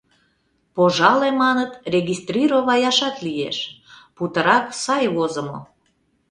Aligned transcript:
Пожале, 0.75 1.29
маныт, 1.41 1.71
регистрироваяшат 1.95 3.15
лиеш, 3.25 3.57
путырак 4.15 4.65
сай 4.83 5.05
возымо. 5.15 5.59